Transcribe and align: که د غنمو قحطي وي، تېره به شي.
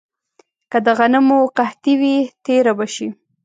که 0.71 0.77
د 0.85 0.87
غنمو 0.97 1.39
قحطي 1.57 1.93
وي، 2.01 2.15
تېره 2.45 2.73
به 2.77 2.87
شي. 2.93 3.07